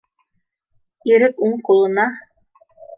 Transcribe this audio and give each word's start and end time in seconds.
—Ирек 1.11 1.47
уң 1.49 1.57
ҡулына 1.71 2.11